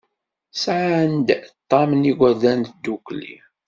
Sɛan-d 0.53 1.27
tam 1.69 1.89
n 1.95 2.07
yigerdan 2.07 2.61
ddukkli. 2.69 3.35